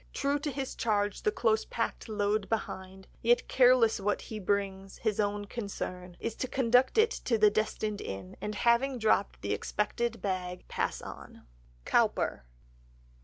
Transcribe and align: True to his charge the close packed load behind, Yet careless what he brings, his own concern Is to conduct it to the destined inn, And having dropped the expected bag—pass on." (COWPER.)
True 0.15 0.39
to 0.39 0.49
his 0.51 0.73
charge 0.73 1.21
the 1.21 1.31
close 1.31 1.63
packed 1.63 2.09
load 2.09 2.49
behind, 2.49 3.07
Yet 3.21 3.47
careless 3.47 3.99
what 3.99 4.19
he 4.21 4.39
brings, 4.39 4.97
his 4.97 5.19
own 5.19 5.45
concern 5.45 6.17
Is 6.19 6.33
to 6.37 6.47
conduct 6.47 6.97
it 6.97 7.11
to 7.25 7.37
the 7.37 7.51
destined 7.51 8.01
inn, 8.01 8.35
And 8.41 8.55
having 8.55 8.97
dropped 8.97 9.43
the 9.43 9.53
expected 9.53 10.19
bag—pass 10.19 11.03
on." 11.03 11.45
(COWPER.) 11.85 12.45